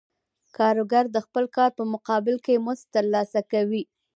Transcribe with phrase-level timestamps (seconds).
[0.57, 3.83] کارګر د خپل کار په مقابل کې مزد ترلاسه کوي